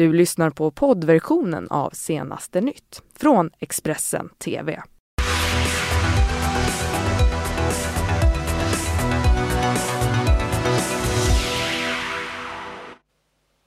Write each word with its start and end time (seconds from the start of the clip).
Du 0.00 0.12
lyssnar 0.12 0.50
på 0.50 0.70
poddversionen 0.70 1.68
av 1.70 1.90
Senaste 1.90 2.60
nytt 2.60 3.02
från 3.16 3.50
Expressen 3.58 4.28
TV. 4.28 4.82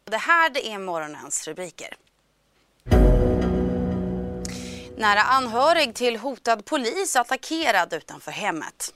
Det 0.04 0.18
här 0.18 0.50
det 0.54 0.72
är 0.72 0.80
morgonens 0.80 1.48
rubriker. 1.48 1.94
Nära 4.98 5.22
anhörig 5.22 5.96
till 5.96 6.18
hotad 6.18 6.66
polis 6.66 7.16
attackerad 7.16 7.94
utanför 7.94 8.32
hemmet. 8.32 8.94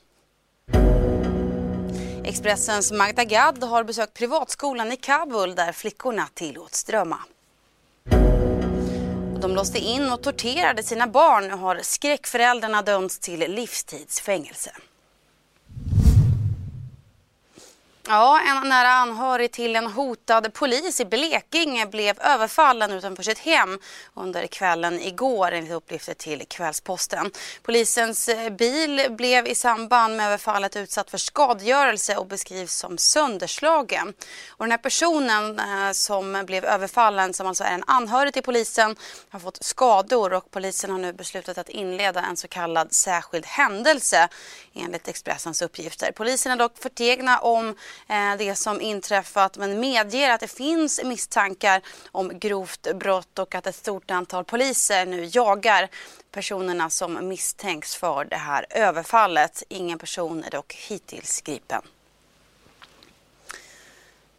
Expressens 2.28 2.92
Magda 2.92 3.24
Gad 3.24 3.64
har 3.64 3.84
besökt 3.84 4.14
privatskolan 4.14 4.92
i 4.92 4.98
Kabul 4.98 5.56
där 5.56 5.72
flickorna 5.72 6.28
tillåts 6.34 6.84
drömma. 6.84 7.20
De 9.42 9.52
låste 9.56 9.80
in 9.80 10.12
och 10.12 10.22
torterade 10.22 10.84
sina 10.84 11.08
barn 11.08 11.52
och 11.52 11.60
har 11.60 11.80
skräckföräldrarna 11.82 12.82
dömts 12.82 13.20
till 13.20 13.40
livstidsfängelse. 13.40 14.72
Ja, 18.10 18.40
en 18.42 18.70
nära 18.70 18.90
anhörig 18.90 19.52
till 19.52 19.76
en 19.76 19.88
hotad 19.88 20.54
polis 20.54 21.02
i 21.02 21.06
Blekinge 21.06 21.86
blev 21.86 22.20
överfallen 22.22 22.92
utanför 22.92 23.24
sitt 23.24 23.40
hem 23.40 23.80
under 24.14 24.48
kvällen 24.48 25.00
igår 25.02 25.52
enligt 25.52 25.74
uppgifter 25.74 26.14
till 26.14 26.44
Kvällsposten. 26.48 27.32
Polisens 27.64 28.30
eh, 28.30 28.50
bil 28.50 29.08
blev 29.10 29.48
i 29.48 29.56
samband 29.56 30.18
med 30.18 30.28
överfallet 30.28 30.76
utsatt 30.76 31.10
för 31.10 31.18
skadegörelse 31.18 32.18
och 32.18 32.28
beskrivs 32.28 32.74
som 32.74 32.98
sönderslagen. 32.98 34.14
Och 34.50 34.66
den 34.66 34.72
här 34.72 34.78
personen 34.78 35.60
eh, 35.60 35.92
som 35.92 36.44
blev 36.46 36.66
överfallen, 36.66 37.34
som 37.34 37.48
alltså 37.48 37.64
är 37.64 37.74
en 37.74 37.84
anhörig 37.88 38.34
till 38.34 38.44
polisen, 38.44 38.96
har 39.30 39.40
fått 39.40 39.64
skador 39.64 40.34
och 40.34 40.52
polisen 40.52 40.90
har 40.90 40.98
nu 40.98 41.14
beslutat 41.14 41.58
att 41.58 41.70
inleda 41.70 42.22
en 42.22 42.38
så 42.38 42.48
kallad 42.48 42.94
särskild 42.94 43.46
händelse 43.46 44.28
enligt 44.74 45.08
Expressens 45.08 45.62
uppgifter. 45.62 46.12
Polisen 46.12 46.52
är 46.52 46.56
dock 46.56 46.78
förtegna 46.78 47.40
om 47.40 47.76
Eh, 48.08 48.38
det 48.38 48.56
som 48.56 48.82
inträffat 48.82 49.58
men 49.58 49.80
medger 49.80 50.32
att 50.32 50.40
det 50.40 50.48
finns 50.48 51.04
misstankar 51.04 51.82
om 52.12 52.40
grovt 52.40 52.88
brott 52.96 53.40
och 53.40 53.56
att 53.56 53.68
ett 53.68 53.76
stort 53.76 54.12
antal 54.12 54.44
poliser 54.44 55.06
nu 55.06 55.30
jagar 55.32 55.90
personerna 56.32 56.90
som 56.90 57.28
misstänks 57.28 57.96
för 57.96 58.26
det 58.26 58.36
här 58.36 58.66
överfallet. 58.70 59.64
Ingen 59.70 60.00
person 60.00 60.44
är 60.44 60.50
dock 60.50 60.74
hittills 60.74 61.42
gripen. 61.42 61.82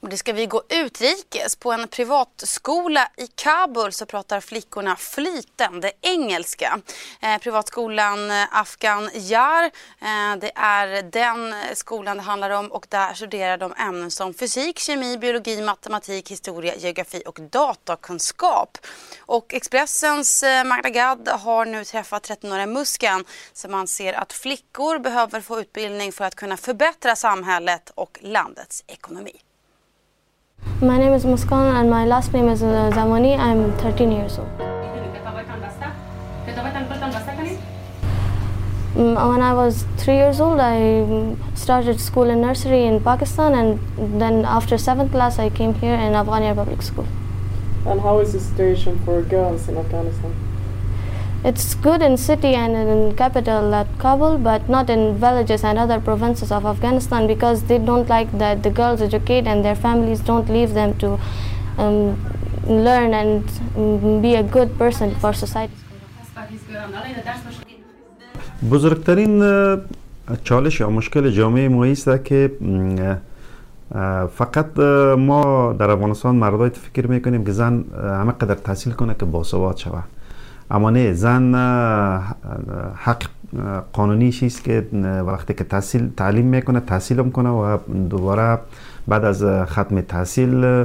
Och 0.00 0.08
det 0.08 0.16
ska 0.16 0.32
vi 0.32 0.46
gå 0.46 0.62
utrikes. 0.68 1.56
På 1.56 1.72
en 1.72 1.88
privatskola 1.88 3.08
i 3.16 3.26
Kabul 3.26 3.92
så 3.92 4.06
pratar 4.06 4.40
flickorna 4.40 4.96
flytande 4.96 5.92
engelska. 6.00 6.80
Eh, 7.20 7.38
privatskolan 7.38 8.30
eh, 8.30 8.46
Afghan 8.50 9.10
Yar, 9.14 9.64
eh, 9.64 10.38
det 10.40 10.52
är 10.54 11.02
den 11.02 11.54
skolan 11.74 12.16
det 12.16 12.22
handlar 12.22 12.50
om 12.50 12.72
och 12.72 12.86
där 12.88 13.14
studerar 13.14 13.58
de 13.58 13.74
ämnen 13.78 14.10
som 14.10 14.34
fysik, 14.34 14.78
kemi, 14.78 15.18
biologi, 15.18 15.62
matematik, 15.62 16.30
historia, 16.30 16.76
geografi 16.76 17.22
och 17.26 17.40
datakunskap. 17.40 18.78
Och 19.20 19.54
Expressens 19.54 20.42
eh, 20.42 20.64
Magda 20.64 20.90
Gad 20.90 21.28
har 21.28 21.64
nu 21.64 21.84
träffat 21.84 22.28
13-åriga 22.28 22.66
Muskan 22.66 23.24
som 23.52 23.74
anser 23.74 24.12
att 24.12 24.32
flickor 24.32 24.98
behöver 24.98 25.40
få 25.40 25.60
utbildning 25.60 26.12
för 26.12 26.24
att 26.24 26.34
kunna 26.34 26.56
förbättra 26.56 27.16
samhället 27.16 27.92
och 27.94 28.18
landets 28.22 28.84
ekonomi. 28.86 29.40
My 30.80 30.96
name 30.96 31.12
is 31.12 31.24
Muskan 31.24 31.74
and 31.74 31.90
my 31.90 32.04
last 32.04 32.32
name 32.32 32.48
is 32.48 32.62
uh, 32.62 32.90
Zamani. 32.94 33.36
I'm 33.36 33.76
13 33.78 34.12
years 34.12 34.38
old. 34.38 34.46
Mm, 38.94 39.28
when 39.28 39.42
I 39.42 39.54
was 39.54 39.84
three 39.96 40.14
years 40.14 40.40
old, 40.40 40.60
I 40.60 41.34
started 41.54 41.98
school 41.98 42.30
in 42.30 42.40
nursery 42.40 42.84
in 42.84 43.00
Pakistan, 43.00 43.54
and 43.54 44.20
then 44.20 44.44
after 44.44 44.78
seventh 44.78 45.10
class, 45.10 45.40
I 45.40 45.50
came 45.50 45.74
here 45.74 45.94
in 45.94 46.12
Afghania 46.12 46.54
Public 46.54 46.82
School. 46.82 47.08
And 47.84 48.00
how 48.00 48.20
is 48.20 48.32
the 48.32 48.38
situation 48.38 49.00
for 49.04 49.20
girls 49.22 49.68
in 49.68 49.76
Afghanistan? 49.76 50.32
It's 51.49 51.75
good 51.75 52.01
in 52.01 52.15
city 52.15 52.55
and 52.55 52.73
in 52.93 53.15
capital 53.17 53.75
at 53.75 53.87
Kabul, 53.97 54.37
but 54.37 54.69
not 54.69 54.89
in 54.89 55.17
villages 55.17 55.65
and 55.65 55.77
other 55.77 55.99
provinces 55.99 56.53
of 56.53 56.65
Afghanistan 56.65 57.27
because 57.27 57.63
they 57.63 57.79
don't 57.79 58.07
like 58.07 58.31
that 58.37 58.63
the 58.63 58.69
girls 58.69 59.01
educate 59.01 59.45
and 59.45 59.65
their 59.65 59.75
families 59.75 60.21
don't 60.21 60.47
leave 60.47 60.73
them 60.73 60.97
to 60.99 61.19
um, 61.77 62.15
learn 62.65 63.13
and 63.13 63.43
um, 63.75 64.21
be 64.21 64.35
a 64.35 64.43
good 64.43 64.77
person 64.77 65.13
for 65.15 65.33
society. 65.33 65.73
بزرگترین 68.71 69.43
چالش 70.43 70.79
یا 70.79 70.89
مشکل 70.89 71.29
جامعه 71.29 71.67
ما 71.67 71.85
است 71.85 72.09
که 72.25 72.51
فقط 74.35 74.79
ما 75.17 75.73
در 75.79 75.89
افغانستان 75.89 76.35
مردای 76.35 76.69
فکر 76.69 77.07
میکنیم 77.07 77.45
که 77.45 77.51
زن 77.51 77.83
همه 78.03 78.31
قدر 78.31 78.55
تحصیل 78.55 78.93
کنه 78.93 79.15
که 79.19 79.25
باسواد 79.25 79.77
شود 79.77 80.03
اما 80.70 80.90
نه 80.90 81.12
زن 81.12 81.54
حق 82.94 83.22
قانونی 83.92 84.28
است 84.28 84.64
که 84.64 84.86
وقتی 85.26 85.54
که 85.54 85.64
تحصیل 85.64 86.10
تعلیم 86.16 86.46
می‌کنه 86.46 86.80
تحصیل 86.80 87.22
می‌کنه 87.22 87.48
و 87.48 87.78
دوباره 88.10 88.58
بعد 89.08 89.24
از 89.24 89.44
ختم 89.44 90.00
تحصیل 90.00 90.84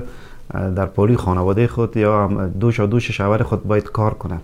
در 0.76 0.86
پولی 0.86 1.18
خانواده 1.18 1.68
خود 1.68 1.98
یا 1.98 2.28
دوش 2.60 2.80
و 2.80 2.88
دوش 2.88 3.12
شوهر 3.12 3.44
خود 3.44 3.64
باید 3.68 3.84
کار 3.84 4.14
کنه 4.14 4.38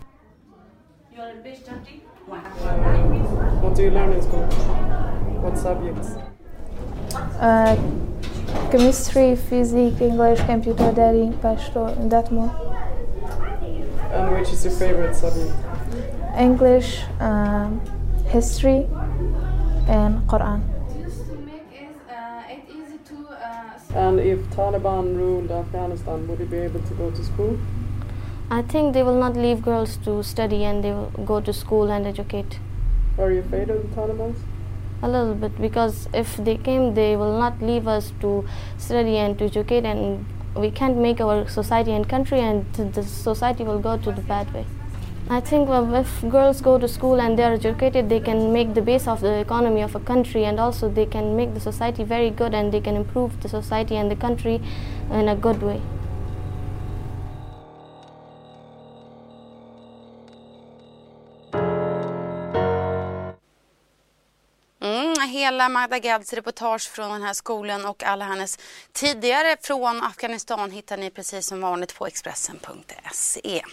chemistry, 8.72 9.36
physics, 9.36 10.00
English, 10.02 10.40
computer, 10.42 10.92
daring, 10.92 11.34
Pashto, 11.42 11.82
that 12.10 12.32
more. 12.32 12.69
And 14.12 14.36
which 14.36 14.50
is 14.54 14.66
your 14.66 14.74
favorite 14.74 15.16
subject? 15.16 15.54
English, 16.38 17.02
um, 17.20 17.82
history, 18.28 18.88
and 19.88 20.28
Quran. 20.28 20.62
And 23.96 24.20
if 24.20 24.40
Taliban 24.52 25.18
ruled 25.18 25.52
Afghanistan, 25.52 26.28
would 26.28 26.40
you 26.40 26.46
be 26.46 26.58
able 26.58 26.80
to 26.82 26.94
go 26.94 27.10
to 27.10 27.24
school? 27.24 27.58
I 28.52 28.62
think 28.62 28.94
they 28.94 29.04
will 29.04 29.20
not 29.20 29.36
leave 29.36 29.62
girls 29.62 29.98
to 30.06 30.24
study 30.24 30.64
and 30.64 30.84
they 30.84 30.92
will 30.92 31.12
go 31.26 31.40
to 31.42 31.54
school 31.54 31.92
and 31.92 32.06
educate. 32.06 32.60
Are 33.18 33.32
you 33.32 33.40
afraid 33.40 33.70
of 33.70 33.82
the 33.82 33.96
Taliban? 33.96 34.36
A 35.02 35.08
little 35.08 35.34
bit 35.36 35.60
because 35.62 36.08
if 36.14 36.38
they 36.38 36.58
came, 36.58 36.94
they 36.94 37.16
will 37.16 37.38
not 37.40 37.62
leave 37.62 37.88
us 37.88 38.12
to 38.22 38.46
study 38.78 39.18
and 39.18 39.38
to 39.40 39.46
educate, 39.46 39.86
and 39.86 40.26
we 40.56 40.72
can't 40.72 40.98
make 40.98 41.22
our 41.22 41.48
society 41.48 41.92
and 41.92 42.08
country, 42.08 42.40
and 42.40 42.66
the 42.74 43.04
society 43.04 43.64
will 43.64 43.80
go 43.80 43.98
to 43.98 44.12
the 44.12 44.22
bad 44.22 44.54
way. 44.54 44.66
I 45.30 45.40
think 45.40 45.70
if 45.70 46.28
girls 46.28 46.60
go 46.60 46.80
to 46.80 46.88
school 46.88 47.22
and 47.22 47.38
they 47.38 47.44
are 47.44 47.54
educated, 47.54 48.10
they 48.10 48.20
can 48.20 48.52
make 48.52 48.74
the 48.74 48.82
base 48.82 49.08
of 49.08 49.22
the 49.22 49.34
economy 49.40 49.82
of 49.82 49.96
a 49.96 50.00
country, 50.00 50.46
and 50.46 50.60
also 50.60 50.90
they 50.90 51.06
can 51.06 51.36
make 51.36 51.54
the 51.54 51.60
society 51.60 52.04
very 52.04 52.32
good, 52.32 52.56
and 52.56 52.72
they 52.72 52.82
can 52.82 52.96
improve 52.96 53.40
the 53.42 53.50
society 53.50 53.96
and 53.96 54.10
the 54.10 54.16
country 54.16 54.60
in 55.12 55.30
a 55.30 55.36
good 55.36 55.62
way. 55.62 55.82
Hela 65.30 65.70
Magda 65.70 66.00
Gads 66.00 66.34
reportage 66.34 66.90
från 66.90 67.12
den 67.12 67.22
här 67.22 67.34
skolan 67.34 67.86
och 67.86 68.04
alla 68.04 68.26
hennes 68.26 68.60
tidigare 68.94 69.58
från 69.62 70.04
Afghanistan 70.04 70.72
hittar 70.72 70.98
ni 70.98 71.10
precis 71.10 71.48
som 71.48 71.62
vanligt 71.62 71.96
på 71.96 72.08
Expressen.se. 72.08 73.64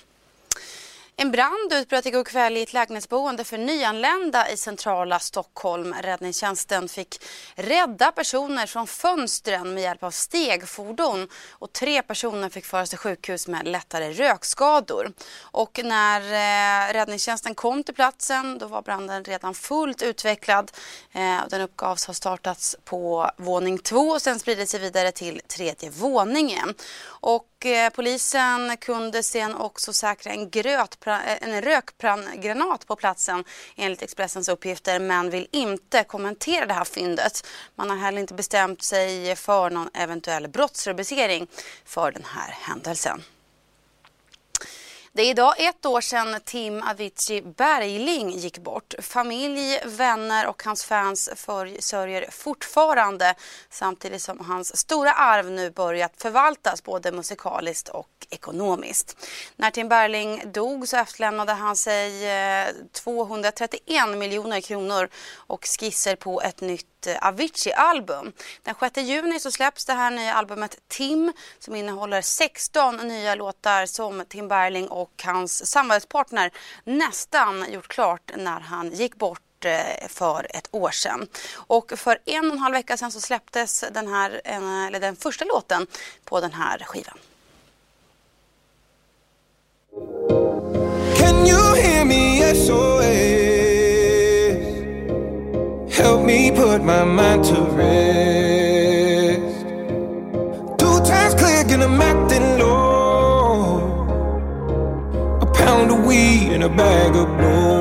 En 1.18 1.30
brand 1.30 1.72
utbröt 1.72 2.06
igår 2.06 2.24
kväll 2.24 2.56
i 2.56 2.62
ett 2.62 2.72
lägenhetsboende 2.72 3.44
för 3.44 3.58
nyanlända 3.58 4.50
i 4.50 4.56
centrala 4.56 5.18
Stockholm. 5.18 5.94
Räddningstjänsten 6.02 6.88
fick 6.88 7.22
rädda 7.54 8.12
personer 8.12 8.66
från 8.66 8.86
fönstren 8.86 9.74
med 9.74 9.82
hjälp 9.82 10.02
av 10.02 10.10
stegfordon 10.10 11.28
och 11.50 11.72
tre 11.72 12.02
personer 12.02 12.48
fick 12.48 12.64
föras 12.64 12.90
till 12.90 12.98
sjukhus 12.98 13.48
med 13.48 13.68
lättare 13.68 14.12
rökskador. 14.12 15.12
Och 15.40 15.80
när 15.84 16.20
eh, 16.20 16.92
räddningstjänsten 16.92 17.54
kom 17.54 17.84
till 17.84 17.94
platsen 17.94 18.58
då 18.58 18.66
var 18.66 18.82
branden 18.82 19.24
redan 19.24 19.54
fullt 19.54 20.02
utvecklad. 20.02 20.72
Eh, 21.12 21.40
den 21.48 21.60
uppgavs 21.60 22.06
ha 22.06 22.14
startats 22.14 22.76
på 22.84 23.30
våning 23.36 23.78
två 23.78 24.08
och 24.08 24.22
sen 24.22 24.38
spridit 24.38 24.68
sig 24.68 24.80
vidare 24.80 25.12
till 25.12 25.40
tredje 25.48 25.90
våningen. 25.90 26.74
Och 27.06 27.55
eh, 27.64 27.90
polisen 27.90 28.76
kunde 28.76 29.22
sen 29.22 29.54
också 29.54 29.92
säkra 29.92 30.32
en, 30.32 30.42
eh, 30.42 31.42
en 31.42 31.62
rökgranat 31.62 32.86
på 32.86 32.96
platsen 32.96 33.44
enligt 33.76 34.02
Expressens 34.02 34.48
uppgifter 34.48 34.98
men 34.98 35.30
vill 35.30 35.48
inte 35.50 36.04
kommentera 36.04 36.66
det 36.66 36.74
här 36.74 36.84
fyndet. 36.84 37.46
Man 37.74 37.90
har 37.90 37.96
heller 37.96 38.20
inte 38.20 38.34
bestämt 38.34 38.82
sig 38.82 39.36
för 39.36 39.70
någon 39.70 39.88
eventuell 39.94 40.48
brottsrubricering 40.48 41.46
för 41.84 42.12
den 42.12 42.24
här 42.24 42.54
händelsen. 42.60 43.22
Det 45.16 45.22
är 45.22 45.30
idag 45.30 45.54
ett 45.58 45.86
år 45.86 46.00
sedan 46.00 46.40
Tim 46.44 46.82
Avicii 46.82 47.42
Bergling 47.42 48.30
gick 48.30 48.58
bort. 48.58 48.94
Familj, 48.98 49.80
vänner 49.84 50.46
och 50.46 50.62
hans 50.64 50.84
fans 50.84 51.30
sörjer 51.78 52.30
fortfarande 52.30 53.34
samtidigt 53.70 54.22
som 54.22 54.40
hans 54.40 54.76
stora 54.76 55.12
arv 55.12 55.50
nu 55.50 55.70
börjat 55.70 56.12
förvaltas 56.16 56.82
både 56.82 57.12
musikaliskt 57.12 57.88
och 57.88 58.08
ekonomiskt. 58.30 59.26
När 59.56 59.70
Tim 59.70 59.88
Bergling 59.88 60.52
dog 60.52 60.88
så 60.88 60.96
efterlämnade 60.96 61.52
han 61.52 61.76
sig 61.76 62.30
eh, 62.30 62.68
231 62.92 64.08
miljoner 64.16 64.60
kronor 64.60 65.08
och 65.36 65.64
skisser 65.64 66.16
på 66.16 66.40
ett 66.40 66.60
nytt 66.60 66.95
Eh, 67.06 67.28
Avicii-album. 67.28 68.32
Den 68.62 68.74
6 68.80 68.96
juni 68.96 69.40
så 69.40 69.50
släpps 69.50 69.84
det 69.84 69.92
här 69.92 70.10
nya 70.10 70.34
albumet 70.34 70.78
Tim 70.88 71.32
som 71.58 71.74
innehåller 71.74 72.22
16 72.22 72.96
nya 72.96 73.34
låtar 73.34 73.86
som 73.86 74.24
Tim 74.28 74.48
Bergling 74.48 74.88
och 74.88 75.22
hans 75.24 75.70
samarbetspartner 75.70 76.50
nästan 76.84 77.72
gjort 77.72 77.88
klart 77.88 78.30
när 78.36 78.60
han 78.60 78.90
gick 78.90 79.16
bort 79.16 79.64
eh, 79.64 80.08
för 80.08 80.46
ett 80.50 80.68
år 80.70 80.90
sedan. 80.90 81.26
Och 81.54 81.92
för 81.96 82.18
en 82.24 82.46
och 82.46 82.52
en 82.52 82.58
halv 82.58 82.74
vecka 82.74 82.96
sedan 82.96 83.12
så 83.12 83.20
släpptes 83.20 83.84
den, 83.90 84.08
här, 84.08 84.40
eh, 84.44 84.86
eller 84.86 85.00
den 85.00 85.16
första 85.16 85.44
låten 85.44 85.86
på 86.24 86.40
den 86.40 86.52
här 86.52 86.78
skivan. 86.78 87.18
Can 91.18 91.46
you 91.46 91.76
hear 91.76 92.04
me 92.04 92.54
SOS? 92.54 93.15
Me 96.36 96.50
put 96.50 96.82
my 96.82 97.02
mind 97.02 97.42
to 97.44 97.58
rest. 97.80 99.58
Two 100.80 100.98
times 101.10 101.34
click 101.40 101.68
and 101.74 101.82
I'm 101.82 102.00
acting 102.12 102.46
low. 102.58 103.80
A 105.40 105.46
pound 105.60 105.90
of 105.94 106.04
weed 106.04 106.52
and 106.54 106.62
a 106.64 106.68
bag 106.68 107.16
of 107.22 107.26
blow. 107.38 107.75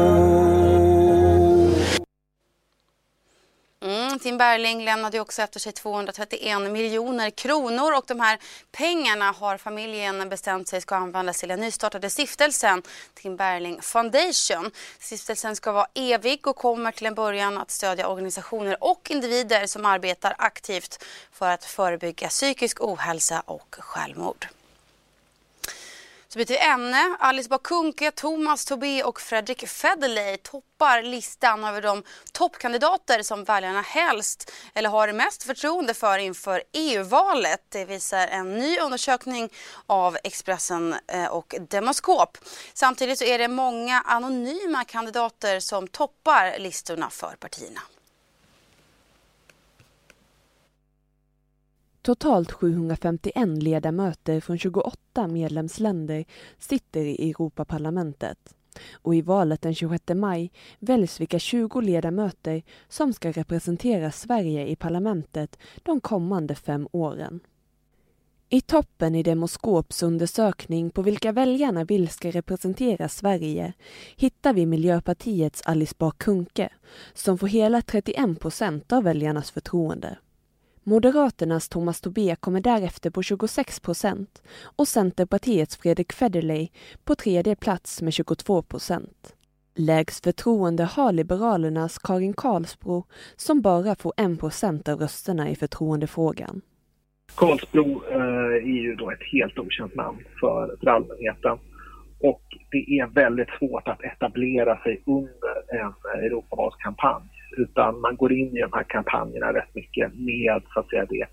Tim 4.25 4.38
Bergling 4.38 4.86
lämnade 4.86 5.19
också 5.19 5.42
efter 5.42 5.60
sig 5.60 5.72
231 5.72 6.62
miljoner 6.72 7.30
kronor 7.30 7.98
och 7.98 8.04
de 8.07 8.19
här 8.19 8.39
pengarna 8.72 9.31
har 9.31 9.57
familjen 9.57 10.30
bestämt 10.30 10.68
sig 10.68 10.81
ska 10.81 10.95
användas 10.95 11.39
till 11.39 11.50
den 11.50 11.60
nystartade 11.60 12.10
stiftelsen 12.10 12.83
Tim 13.13 13.36
Bergling 13.36 13.81
Foundation. 13.81 14.72
Stiftelsen 15.00 15.56
ska 15.56 15.72
vara 15.72 15.88
evig 15.94 16.48
och 16.48 16.56
kommer 16.56 16.92
till 16.92 17.06
en 17.06 17.16
början 17.16 17.57
att 17.57 17.72
stödja 17.72 18.07
organisationer 18.07 18.83
och 18.83 19.12
individer 19.12 19.68
som 19.68 19.86
arbetar 19.86 20.36
aktivt 20.38 21.04
för 21.31 21.50
att 21.50 21.66
förebygga 21.66 22.28
psykisk 22.28 22.81
ohälsa 22.81 23.44
och 23.45 23.75
självmord. 23.80 24.48
Så 26.35 26.39
byter 26.39 26.47
vi 26.47 26.57
ämne. 26.57 27.17
Alice 27.19 27.49
Bakunke, 27.49 28.11
Thomas 28.11 28.65
Tobé 28.65 29.03
och 29.03 29.21
Fredrik 29.21 29.67
Federley 29.67 30.37
toppar 30.37 31.01
listan 31.01 31.63
över 31.63 31.81
de 31.81 32.03
toppkandidater 32.31 33.23
som 33.23 33.43
väljarna 33.43 33.81
helst 33.81 34.51
eller 34.73 34.89
har 34.89 35.13
mest 35.13 35.43
förtroende 35.43 35.93
för 35.93 36.17
inför 36.17 36.63
EU-valet. 36.73 37.61
Det 37.69 37.85
visar 37.85 38.27
en 38.27 38.57
ny 38.57 38.79
undersökning 38.79 39.49
av 39.87 40.17
Expressen 40.23 40.95
eh, 41.07 41.25
och 41.25 41.55
Demoskop. 41.69 42.37
Samtidigt 42.73 43.19
så 43.19 43.25
är 43.25 43.37
det 43.37 43.47
många 43.47 44.01
anonyma 44.01 44.83
kandidater 44.83 45.59
som 45.59 45.87
toppar 45.87 46.59
listorna 46.59 47.09
för 47.09 47.35
partierna. 47.39 47.81
Totalt 52.06 52.52
751 52.52 53.63
ledamöter 53.63 54.40
från 54.40 54.57
28 54.57 55.28
medlemsländer 55.28 56.25
sitter 56.60 57.02
i 57.02 57.30
Europaparlamentet 57.30 58.56
och 58.94 59.16
i 59.16 59.22
valet 59.22 59.62
den 59.62 59.75
26 59.75 60.04
maj 60.16 60.52
väljs 60.80 61.22
vilka 61.22 61.40
20 61.40 61.81
ledamöter 61.81 62.63
som 62.88 63.13
ska 63.13 63.31
representera 63.31 64.12
Sverige 64.12 64.68
i 64.68 64.75
parlamentet 64.75 65.60
de 65.84 66.02
kommande 66.02 66.56
fem 66.56 66.88
åren. 66.92 67.40
I 68.50 68.62
toppen 68.62 69.16
i 69.16 69.24
Demoskops 69.24 70.04
undersökning 70.04 70.90
på 70.90 71.02
vilka 71.02 71.31
väljarna 71.31 71.84
vill 71.84 72.10
ska 72.10 72.31
representera 72.31 73.10
Sverige 73.10 73.74
hittar 74.16 74.54
vi 74.54 74.66
Miljöpartiets 74.66 75.62
Alice 75.66 75.96
Bah 75.98 76.13
Kuhnke 76.18 76.69
som 77.13 77.38
får 77.38 77.48
hela 77.48 77.81
31 77.81 78.40
procent 78.40 78.94
av 78.94 79.04
väljarnas 79.04 79.52
förtroende. 79.52 80.18
Moderaternas 80.87 81.69
Thomas 81.69 82.01
Tobé 82.01 82.35
kommer 82.35 82.61
därefter 82.61 83.09
på 83.09 83.23
26 83.23 83.79
procent 83.79 84.43
och 84.77 84.87
Centerpartiets 84.87 85.77
Fredrik 85.77 86.13
Federley 86.13 86.67
på 87.03 87.15
tredje 87.15 87.55
plats 87.55 88.01
med 88.01 88.13
22 88.13 88.61
procent. 88.61 89.35
Lägst 89.75 90.23
förtroende 90.23 90.83
har 90.83 91.11
Liberalernas 91.11 91.97
Karin 91.97 92.33
Karlsbro 92.33 93.03
som 93.35 93.61
bara 93.61 93.95
får 93.95 94.13
1 94.17 94.39
procent 94.39 94.89
av 94.89 94.99
rösterna 94.99 95.49
i 95.49 95.55
förtroendefrågan. 95.55 96.61
Karlsbro 97.35 98.03
eh, 98.11 98.17
är 98.55 98.81
ju 98.81 98.95
då 98.95 99.11
ett 99.11 99.23
helt 99.33 99.59
okänt 99.59 99.95
namn 99.95 100.19
för, 100.39 100.77
för 100.79 100.87
allmänheten 100.87 101.57
och 102.19 102.41
det 102.71 102.99
är 102.99 103.07
väldigt 103.07 103.49
svårt 103.59 103.87
att 103.87 104.03
etablera 104.03 104.83
sig 104.83 105.03
under 105.05 105.83
en 105.83 106.23
Europavalskampanj 106.25 107.34
utan 107.57 108.00
man 108.00 108.16
går 108.16 108.31
in 108.34 108.57
i 108.57 108.62
de 108.62 108.74
här 108.74 108.84
kampanjerna 108.84 109.54
rätt 109.54 109.75
mycket 109.75 110.13
med 110.13 110.62
så 110.74 110.80
att 110.80 110.90
säga 110.90 111.06
det 111.06 111.28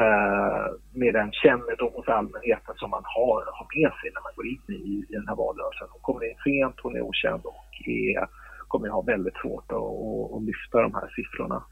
eh, 0.00 0.66
med 0.92 1.14
den 1.14 1.32
kännedom 1.32 1.92
hos 1.96 2.08
allmänheten 2.08 2.74
som 2.76 2.90
man 2.90 3.04
har, 3.04 3.40
har 3.58 3.66
med 3.76 3.92
sig 3.98 4.10
när 4.14 4.22
man 4.26 4.34
går 4.36 4.46
in 4.54 4.66
i, 4.68 5.12
i 5.12 5.14
den 5.18 5.28
här 5.28 5.36
valrörelsen. 5.36 5.88
Hon 5.90 6.02
kommer 6.02 6.22
in 6.30 6.36
sent, 6.44 6.76
hon 6.82 6.96
är 6.96 7.02
okänd 7.10 7.42
och 7.44 7.70
är, 7.86 8.28
kommer 8.68 8.88
ha 8.88 9.02
väldigt 9.02 9.36
svårt 9.42 9.72
att, 9.72 9.76
att, 9.76 10.36
att 10.36 10.42
lyfta 10.42 10.82
de 10.82 10.94
här 10.94 11.08
siffrorna. 11.16 11.62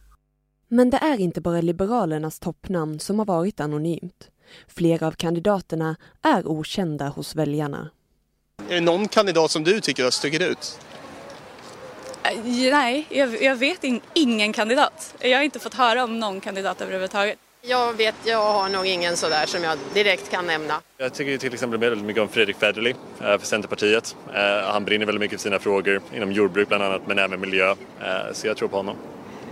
Men 0.69 0.91
det 0.91 0.97
är 0.97 1.21
inte 1.21 1.41
bara 1.41 1.61
Liberalernas 1.61 2.41
toppnamn 2.41 2.99
som 2.99 3.19
har 3.19 3.27
varit 3.27 3.61
anonymt. 3.61 4.31
Flera 4.69 5.07
av 5.07 5.13
kandidaterna 5.13 5.97
är 6.23 6.49
okända 6.49 7.09
hos 7.09 7.37
väljarna. 7.37 7.91
Är 8.69 8.75
det 8.75 8.81
någon 8.81 9.09
kandidat 9.09 9.51
som 9.51 9.65
du 9.65 9.81
tycker 9.81 10.05
har 10.05 10.11
stuckit 10.11 10.43
ut? 10.43 10.81
Eh, 12.29 12.71
nej, 12.71 13.07
jag, 13.09 13.43
jag 13.43 13.57
vet 13.57 13.85
in, 13.85 14.01
ingen 14.15 14.53
kandidat. 14.53 15.15
Jag 15.21 15.39
har 15.39 15.43
inte 15.45 15.59
fått 15.59 15.75
höra 15.75 16.05
om 16.05 16.21
någon 16.21 16.41
kandidat 16.41 16.81
överhuvudtaget. 16.81 17.39
Jag 17.63 17.93
vet, 17.93 18.15
jag 18.25 18.53
har 18.53 18.69
nog 18.69 18.87
ingen 18.87 19.17
sådär 19.17 19.47
som 19.47 19.65
jag 19.65 19.79
direkt 19.95 20.31
kan 20.31 20.47
nämna. 20.47 20.81
Jag 20.97 21.15
tycker 21.15 21.39
till 21.39 21.55
exempel 21.55 21.79
väldigt 21.79 22.05
mycket 22.05 22.23
om 22.23 22.29
Fredrik 22.29 22.57
Federley 22.57 22.95
eh, 23.21 23.39
för 23.39 23.47
Centerpartiet. 23.47 24.17
Eh, 24.35 24.71
han 24.73 24.85
brinner 24.85 25.07
väldigt 25.07 25.21
mycket 25.21 25.41
för 25.41 25.43
sina 25.43 25.59
frågor 25.59 26.03
inom 26.15 26.33
jordbruk 26.33 26.69
bland 26.69 26.83
annat 26.83 27.03
men 27.07 27.19
även 27.19 27.41
miljö. 27.41 27.75
Så 28.33 28.47
jag 28.47 28.57
tror 28.57 28.69
på 28.69 28.77
honom. 28.77 28.97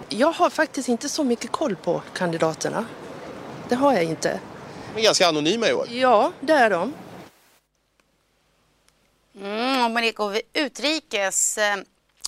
Jag 0.09 0.33
har 0.33 0.50
faktiskt 0.50 0.88
inte 0.88 1.09
så 1.09 1.25
mycket 1.25 1.52
koll 1.52 1.76
på 1.76 2.02
kandidaterna. 2.14 2.85
Det 3.68 3.75
har 3.75 3.92
jag 3.92 4.04
inte. 4.04 4.40
De 4.95 5.00
är 5.00 5.04
ganska 5.04 5.26
anonyma 5.26 5.68
i 5.68 5.73
år. 5.73 5.87
Ja, 5.90 6.33
det 6.40 6.52
är 6.52 6.71
de. 6.71 6.92
Mm, 9.40 9.85
om 9.85 9.92
man 9.92 10.12
går 10.14 10.40
utrikes 10.54 11.59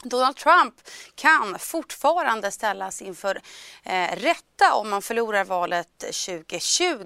Donald 0.03 0.37
Trump 0.37 0.75
kan 1.15 1.59
fortfarande 1.59 2.51
ställas 2.51 3.03
inför 3.03 3.41
eh, 3.83 4.17
rätta 4.17 4.75
om 4.75 4.91
man 4.91 5.03
förlorar 5.03 5.45
valet 5.45 5.99
2020. 5.99 7.05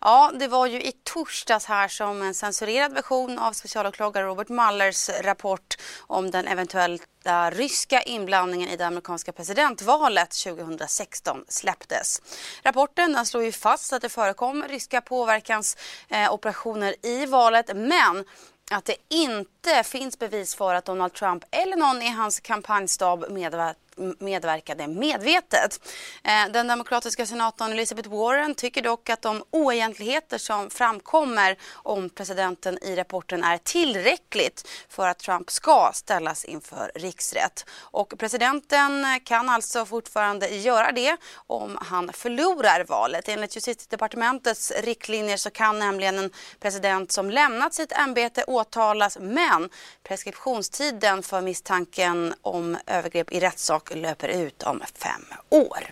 Ja, 0.00 0.32
det 0.34 0.48
var 0.48 0.66
ju 0.66 0.82
i 0.82 0.92
torsdags 1.02 1.64
här 1.64 1.88
som 1.88 2.22
en 2.22 2.34
censurerad 2.34 2.92
version 2.92 3.38
av 3.38 3.52
specialåklagare 3.52 4.26
Robert 4.26 4.48
Muellers 4.48 5.08
rapport 5.08 5.74
om 6.00 6.30
den 6.30 6.46
eventuella 6.46 7.50
ryska 7.50 8.02
inblandningen 8.02 8.68
i 8.68 8.76
det 8.76 8.86
amerikanska 8.86 9.32
presidentvalet 9.32 10.30
2016 10.30 11.44
släpptes. 11.48 12.22
Rapporten 12.62 13.26
slår 13.26 13.44
ju 13.44 13.52
fast 13.52 13.92
att 13.92 14.02
det 14.02 14.08
förekom 14.08 14.64
ryska 14.68 15.00
påverkansoperationer 15.00 16.94
eh, 17.02 17.10
i 17.10 17.26
valet 17.26 17.76
men 17.76 18.24
att 18.70 18.84
det 18.84 18.96
inte 19.08 19.53
inte 19.66 19.88
finns 19.88 20.18
bevis 20.18 20.54
för 20.54 20.74
att 20.74 20.84
Donald 20.84 21.12
Trump 21.12 21.44
eller 21.50 21.76
någon 21.76 22.02
i 22.02 22.08
hans 22.08 22.40
kampanjstab 22.40 23.30
medverkat 23.30 23.78
medverkade 24.18 24.86
medvetet. 24.86 25.80
Eh, 26.24 26.52
den 26.52 26.66
demokratiska 26.66 27.26
senatorn 27.26 27.72
Elizabeth 27.72 28.08
Warren 28.08 28.54
tycker 28.54 28.82
dock 28.82 29.10
att 29.10 29.22
de 29.22 29.44
oegentligheter 29.50 30.38
som 30.38 30.70
framkommer 30.70 31.56
om 31.72 32.10
presidenten 32.10 32.78
i 32.84 32.96
rapporten 32.96 33.44
är 33.44 33.58
tillräckligt 33.58 34.68
för 34.88 35.08
att 35.08 35.18
Trump 35.18 35.50
ska 35.50 35.90
ställas 35.94 36.44
inför 36.44 36.92
riksrätt. 36.94 37.66
Och 37.80 38.14
presidenten 38.18 39.20
kan 39.24 39.48
alltså 39.48 39.86
fortfarande 39.86 40.48
göra 40.48 40.92
det 40.92 41.16
om 41.46 41.78
han 41.80 42.12
förlorar 42.12 42.84
valet. 42.84 43.28
Enligt 43.28 43.56
justitiedepartementets 43.56 44.72
riktlinjer 44.82 45.36
så 45.36 45.50
kan 45.50 45.78
nämligen 45.78 46.18
en 46.18 46.30
president 46.60 47.12
som 47.12 47.30
lämnat 47.30 47.74
sitt 47.74 47.92
ämbete 47.92 48.44
åtalas 48.44 49.18
men 49.20 49.53
preskriptionstiden 50.02 51.22
för 51.22 51.40
misstanken 51.40 52.34
om 52.42 52.76
övergrepp 52.86 53.32
i 53.32 53.40
rättssak 53.40 53.94
löper 53.94 54.28
ut 54.28 54.62
om 54.62 54.82
fem 54.94 55.24
år. 55.48 55.90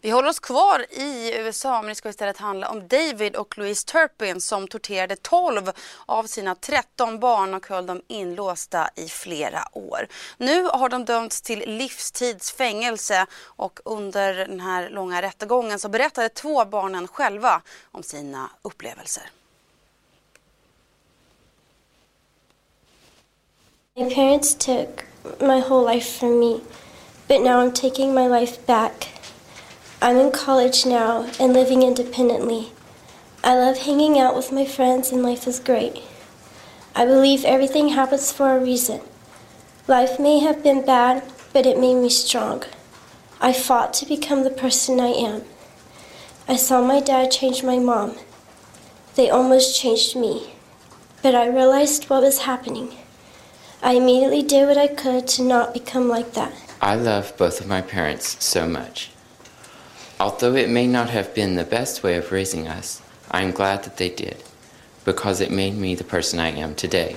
Vi 0.00 0.10
håller 0.10 0.28
oss 0.28 0.40
kvar 0.40 0.86
i 0.90 1.34
USA 1.38 1.82
men 1.82 1.88
det 1.88 1.94
ska 1.94 2.08
istället 2.08 2.38
handla 2.38 2.68
om 2.68 2.88
David 2.88 3.36
och 3.36 3.58
Louise 3.58 3.86
Turpin 3.86 4.40
som 4.40 4.68
torterade 4.68 5.16
12 5.16 5.70
av 6.06 6.24
sina 6.24 6.54
13 6.54 7.20
barn 7.20 7.54
och 7.54 7.66
höll 7.66 7.86
dem 7.86 8.02
inlåsta 8.08 8.90
i 8.94 9.08
flera 9.08 9.68
år. 9.72 10.08
Nu 10.36 10.62
har 10.64 10.88
de 10.88 11.04
dömts 11.04 11.42
till 11.42 11.58
livstidsfängelse 11.66 13.26
och 13.42 13.80
under 13.84 14.34
den 14.34 14.60
här 14.60 14.90
långa 14.90 15.22
rättegången 15.22 15.78
så 15.78 15.88
berättade 15.88 16.28
två 16.28 16.64
barnen 16.64 17.08
själva 17.08 17.62
om 17.92 18.02
sina 18.02 18.50
upplevelser. 18.62 19.30
My 23.98 24.08
parents 24.08 24.54
took 24.54 25.06
my 25.40 25.58
whole 25.58 25.82
life 25.82 26.08
from 26.20 26.38
me, 26.38 26.60
but 27.26 27.40
now 27.40 27.58
I'm 27.58 27.72
taking 27.72 28.14
my 28.14 28.28
life 28.28 28.64
back. 28.64 29.08
I'm 30.00 30.16
in 30.18 30.30
college 30.30 30.86
now 30.86 31.28
and 31.40 31.52
living 31.52 31.82
independently. 31.82 32.70
I 33.42 33.56
love 33.56 33.78
hanging 33.78 34.16
out 34.16 34.36
with 34.36 34.52
my 34.52 34.64
friends 34.64 35.10
and 35.10 35.24
life 35.24 35.48
is 35.48 35.58
great. 35.58 36.00
I 36.94 37.06
believe 37.06 37.44
everything 37.44 37.88
happens 37.88 38.30
for 38.30 38.54
a 38.54 38.60
reason. 38.60 39.00
Life 39.88 40.20
may 40.20 40.38
have 40.38 40.62
been 40.62 40.86
bad, 40.86 41.24
but 41.52 41.66
it 41.66 41.76
made 41.76 41.96
me 41.96 42.08
strong. 42.08 42.62
I 43.40 43.52
fought 43.52 43.92
to 43.94 44.06
become 44.06 44.44
the 44.44 44.50
person 44.50 45.00
I 45.00 45.08
am. 45.08 45.42
I 46.46 46.54
saw 46.54 46.80
my 46.80 47.00
dad 47.00 47.32
change 47.32 47.64
my 47.64 47.80
mom. 47.80 48.14
They 49.16 49.28
almost 49.28 49.76
changed 49.76 50.14
me. 50.14 50.52
But 51.20 51.34
I 51.34 51.48
realized 51.48 52.04
what 52.08 52.22
was 52.22 52.42
happening. 52.42 52.97
I 53.80 53.92
immediately 53.92 54.42
did 54.42 54.66
what 54.66 54.76
I 54.76 54.88
could 54.88 55.28
to 55.28 55.42
not 55.42 55.72
become 55.72 56.08
like 56.08 56.32
that. 56.32 56.52
I 56.80 56.96
love 56.96 57.36
both 57.36 57.60
of 57.60 57.68
my 57.68 57.80
parents 57.80 58.42
so 58.44 58.66
much. 58.66 59.10
Although 60.18 60.56
it 60.56 60.68
may 60.68 60.86
not 60.86 61.10
have 61.10 61.34
been 61.34 61.54
the 61.54 61.64
best 61.64 62.02
way 62.02 62.16
of 62.16 62.32
raising 62.32 62.66
us, 62.66 63.00
I 63.30 63.42
am 63.42 63.52
glad 63.52 63.84
that 63.84 63.96
they 63.96 64.08
did, 64.08 64.42
because 65.04 65.40
it 65.40 65.52
made 65.52 65.76
me 65.76 65.94
the 65.94 66.02
person 66.02 66.40
I 66.40 66.48
am 66.48 66.74
today. 66.74 67.16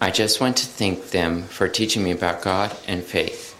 I 0.00 0.10
just 0.10 0.40
want 0.40 0.56
to 0.56 0.66
thank 0.66 1.10
them 1.10 1.44
for 1.44 1.68
teaching 1.68 2.02
me 2.02 2.10
about 2.10 2.42
God 2.42 2.76
and 2.88 3.04
faith. 3.04 3.56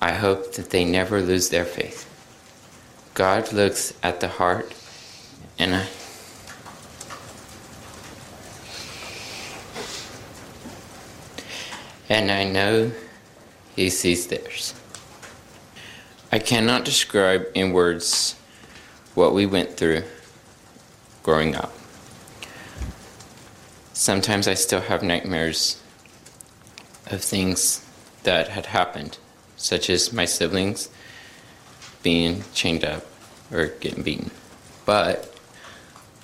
I 0.00 0.12
hope 0.12 0.54
that 0.54 0.70
they 0.70 0.84
never 0.84 1.20
lose 1.22 1.50
their 1.50 1.64
faith. 1.64 2.08
God 3.14 3.52
looks 3.52 3.94
at 4.02 4.18
the 4.18 4.28
heart, 4.28 4.74
and 5.56 5.76
I. 5.76 5.86
And 12.12 12.30
I 12.30 12.44
know 12.44 12.92
He 13.74 13.88
sees 13.88 14.26
theirs. 14.26 14.74
I 16.30 16.38
cannot 16.40 16.84
describe 16.84 17.46
in 17.54 17.72
words 17.72 18.34
what 19.14 19.32
we 19.32 19.46
went 19.46 19.78
through 19.78 20.02
growing 21.22 21.56
up. 21.56 21.72
Sometimes 23.94 24.46
I 24.46 24.52
still 24.52 24.82
have 24.82 25.02
nightmares 25.02 25.82
of 27.06 27.22
things 27.22 27.82
that 28.24 28.48
had 28.48 28.66
happened, 28.66 29.16
such 29.56 29.88
as 29.88 30.12
my 30.12 30.26
siblings 30.26 30.90
being 32.02 32.44
chained 32.52 32.84
up 32.84 33.06
or 33.50 33.68
getting 33.80 34.02
beaten. 34.02 34.30
But 34.84 35.34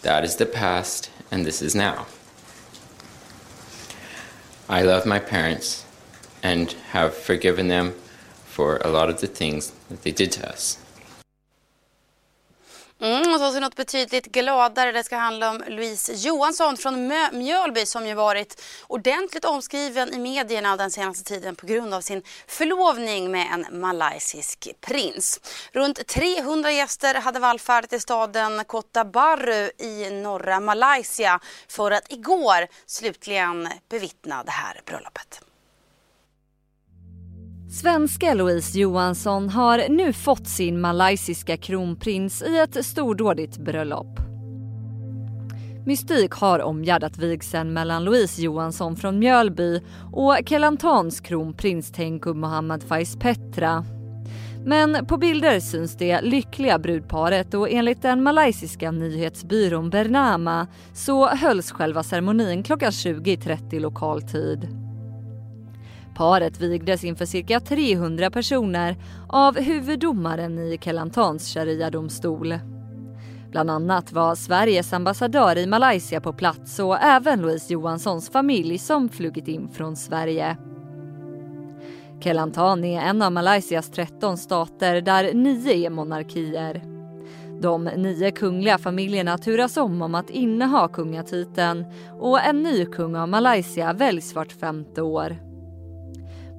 that 0.02 0.22
is 0.22 0.36
the 0.36 0.44
past, 0.44 1.08
and 1.30 1.46
this 1.46 1.62
is 1.62 1.74
now. 1.74 2.08
I 4.68 4.82
love 4.82 5.06
my 5.06 5.18
parents 5.18 5.86
and 6.42 6.72
have 6.90 7.14
forgiven 7.14 7.68
them 7.68 7.94
for 8.44 8.76
a 8.84 8.88
lot 8.88 9.08
of 9.08 9.20
the 9.20 9.26
things 9.26 9.72
that 9.88 10.02
they 10.02 10.12
did 10.12 10.30
to 10.32 10.48
us. 10.48 10.78
Mm, 13.00 13.32
och 13.32 13.40
så 13.40 13.52
till 13.52 13.60
något 13.60 13.76
betydligt 13.76 14.26
gladare. 14.26 14.92
Det 14.92 15.04
ska 15.04 15.16
handla 15.16 15.50
om 15.50 15.64
Louise 15.68 16.12
Johansson 16.12 16.76
från 16.76 17.12
Mö- 17.12 17.32
Mjölby 17.32 17.86
som 17.86 18.06
ju 18.06 18.14
varit 18.14 18.62
ordentligt 18.86 19.44
omskriven 19.44 20.14
i 20.14 20.18
medierna 20.18 20.76
den 20.76 20.90
senaste 20.90 21.24
tiden 21.24 21.56
på 21.56 21.66
grund 21.66 21.94
av 21.94 22.00
sin 22.00 22.22
förlovning 22.46 23.30
med 23.30 23.46
en 23.52 23.80
malaysisk 23.80 24.68
prins. 24.80 25.40
Runt 25.72 26.06
300 26.06 26.70
gäster 26.72 27.14
hade 27.14 27.38
vallfärdat 27.38 27.90
till 27.90 28.00
staden 28.00 28.64
Kota 28.64 29.04
Baru 29.04 29.70
i 29.78 30.10
norra 30.10 30.60
Malaysia 30.60 31.40
för 31.68 31.90
att 31.90 32.12
igår 32.12 32.66
slutligen 32.86 33.68
bevittna 33.88 34.44
det 34.44 34.50
här 34.50 34.80
bröllopet. 34.84 35.47
Svenska 37.70 38.34
Louise 38.34 38.78
Johansson 38.78 39.48
har 39.48 39.88
nu 39.88 40.12
fått 40.12 40.48
sin 40.48 40.80
malaysiska 40.80 41.56
kronprins 41.56 42.42
i 42.42 42.58
ett 42.58 42.86
stordådigt 42.86 43.58
bröllop. 43.58 44.20
Mystik 45.86 46.32
har 46.32 46.58
omgärdat 46.58 47.18
vigseln 47.18 47.72
mellan 47.72 48.04
Louise 48.04 48.42
Johansson 48.42 48.96
från 48.96 49.18
Mjölby 49.18 49.80
och 50.12 50.36
Kelantans 50.46 51.20
kronprins 51.20 51.92
Tengku 51.92 52.34
Mohammad 52.34 52.82
Faiz 52.82 53.16
Petra. 53.16 53.84
Men 54.64 55.06
på 55.06 55.16
bilder 55.16 55.60
syns 55.60 55.96
det 55.96 56.20
lyckliga 56.20 56.78
brudparet 56.78 57.54
och 57.54 57.70
enligt 57.70 58.02
den 58.02 58.22
malaysiska 58.22 58.90
nyhetsbyrån 58.90 59.90
Bernama 59.90 60.66
så 60.94 61.28
hölls 61.28 61.72
själva 61.72 62.02
ceremonin 62.02 62.62
klockan 62.62 62.90
20.30 62.90 63.80
lokal 63.80 64.22
tid. 64.22 64.77
Paret 66.18 66.60
vigdes 66.60 67.04
inför 67.04 67.24
cirka 67.24 67.60
300 67.60 68.30
personer 68.30 68.96
av 69.28 69.58
huvuddomaren 69.58 70.58
i 70.58 70.78
Kelantans 70.80 71.54
sharia-domstol. 71.54 72.58
Bland 73.50 73.70
annat 73.70 74.12
var 74.12 74.34
Sveriges 74.34 74.92
ambassadör 74.92 75.58
i 75.58 75.66
Malaysia 75.66 76.20
på 76.20 76.32
plats 76.32 76.78
och 76.78 76.98
även 77.02 77.40
Louise 77.40 77.72
Johanssons 77.72 78.30
familj 78.30 78.78
som 78.78 79.08
flugit 79.08 79.48
in 79.48 79.68
från 79.68 79.96
Sverige. 79.96 80.56
Kelantan 82.20 82.84
är 82.84 83.00
en 83.02 83.22
av 83.22 83.32
Malaysias 83.32 83.90
13 83.90 84.38
stater 84.38 85.00
där 85.00 85.34
nio 85.34 85.86
är 85.86 85.90
monarkier. 85.90 86.82
De 87.60 87.84
nio 87.84 88.30
kungliga 88.30 88.78
familjerna 88.78 89.38
turas 89.38 89.76
om 89.76 90.02
om 90.02 90.14
att 90.14 90.30
inneha 90.30 90.88
kungatiteln 90.88 91.84
och 92.20 92.40
en 92.40 92.62
ny 92.62 92.86
kung 92.86 93.16
av 93.16 93.28
Malaysia 93.28 93.92
väljs 93.92 94.34
vart 94.34 94.52
femte 94.52 95.02
år. 95.02 95.47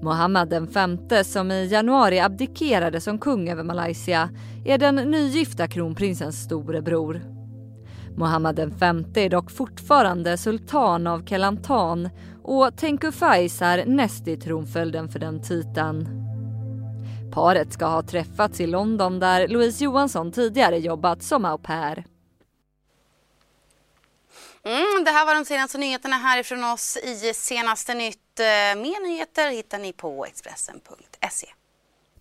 Mohammed 0.02 0.50
den 0.50 0.68
femte 0.68 1.24
som 1.24 1.52
i 1.52 1.68
januari 1.68 2.20
abdikerade 2.20 3.02
som 3.02 3.20
kung 3.20 3.50
över 3.50 3.64
Malaysia 3.64 4.30
är 4.66 4.78
den 4.78 4.96
nygifta 4.96 5.68
kronprinsens 5.68 6.44
storebror. 6.44 7.22
Mohammed 8.18 8.56
den 8.56 8.72
femte 8.72 9.22
är 9.22 9.30
dock 9.30 9.52
fortfarande 9.52 10.38
sultan 10.38 11.08
av 11.08 11.26
Kelantan 11.26 12.10
och 12.44 12.78
Tengku 12.78 13.12
Faiz 13.12 13.62
är 13.62 13.86
näst 13.86 14.28
i 14.28 14.38
tronföljden 14.38 15.10
för 15.10 15.20
den 15.20 15.42
titeln. 15.42 16.10
Paret 17.32 17.74
ska 17.74 17.86
ha 17.86 18.02
träffats 18.02 18.62
i 18.62 18.68
London 18.68 19.20
där 19.20 19.48
Louise 19.48 19.84
Johansson 19.84 20.32
tidigare 20.32 20.78
jobbat 20.78 21.24
som 21.24 21.46
au 21.46 21.58
pair. 21.58 22.06
Mm, 24.66 25.04
det 25.06 25.12
här 25.12 25.26
var 25.26 25.36
de 25.36 25.46
senaste 25.46 25.78
nyheterna 25.78 26.16
härifrån 26.16 26.64
oss 26.64 26.98
i 26.98 27.34
Senaste 27.36 27.94
nytt. 27.94 28.40
Eh, 28.40 28.46
Mer 28.82 29.08
nyheter 29.08 29.52
hittar 29.52 29.80
ni 29.80 29.94
på 29.94 30.26
Expressen.se. 30.26 31.48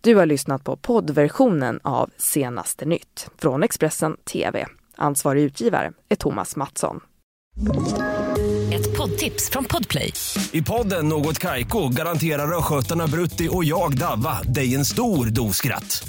Du 0.00 0.14
har 0.14 0.26
lyssnat 0.26 0.64
på 0.64 0.76
poddversionen 0.76 1.80
av 1.85 2.11
Senaste 2.16 2.85
nytt 2.85 3.28
från 3.38 3.62
Expressen 3.62 4.16
TV. 4.16 4.66
Ansvarig 4.97 5.42
utgivare 5.42 5.92
är 6.09 6.16
Thomas 6.16 6.57
Mattsson. 6.57 7.00
Ett 8.75 8.97
poddtips 8.97 9.50
från 9.50 9.64
Podplay. 9.64 10.12
I 10.52 10.62
podden 10.62 11.09
Något 11.09 11.38
Kaiko 11.38 11.88
garanterar 11.88 12.59
östgötarna 12.59 13.07
Brutti 13.07 13.49
och 13.52 13.64
jag, 13.64 13.99
Davva, 13.99 14.42
dig 14.42 14.75
en 14.75 14.85
stor 14.85 15.26
dos 15.26 15.57
skratt. 15.57 16.09